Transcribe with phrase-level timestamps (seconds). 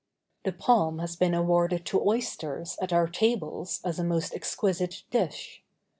[0.45, 5.61] The palm has been awarded to oysters at our tables as a most exquisite dish.